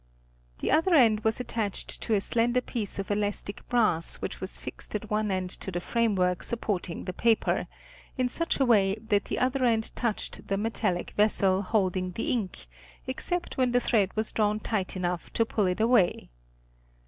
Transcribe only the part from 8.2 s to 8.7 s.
such a